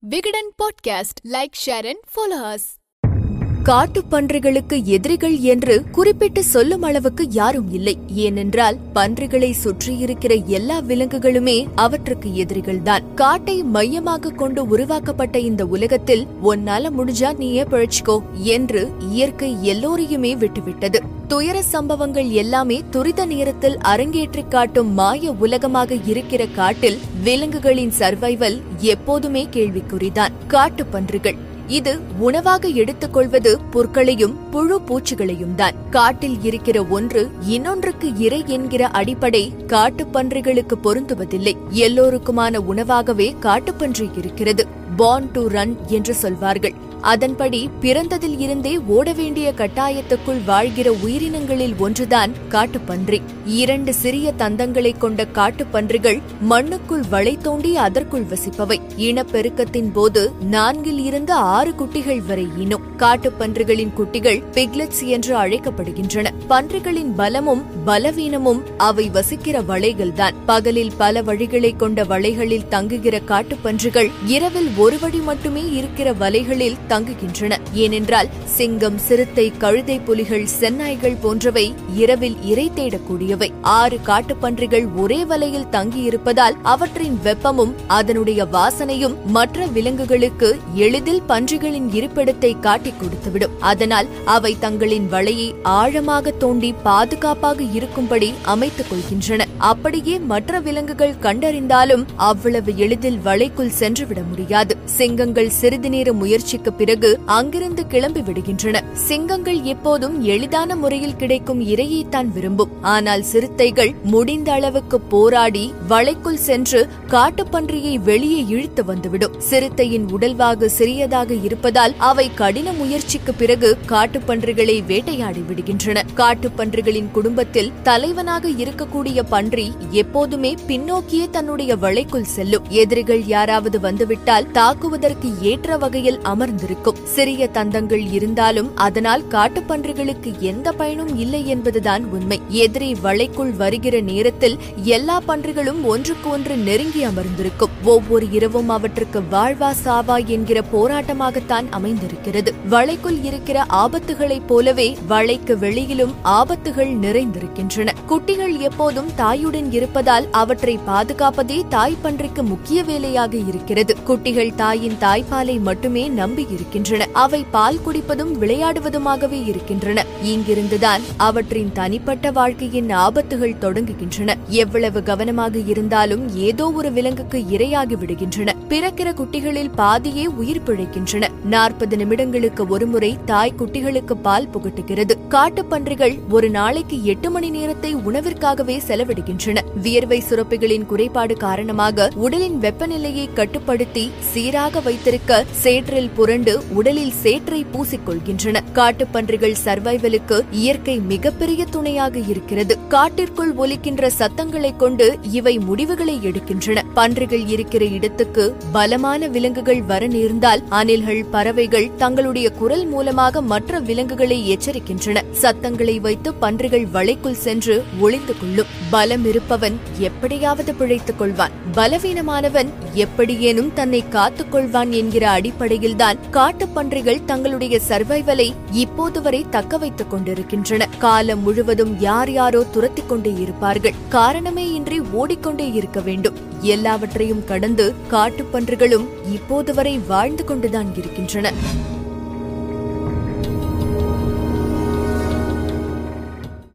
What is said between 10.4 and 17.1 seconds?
எல்லா விலங்குகளுமே அவற்றுக்கு எதிரிகள்தான். காட்டை மையமாக கொண்டு உருவாக்கப்பட்ட இந்த உலகத்தில் உன்னால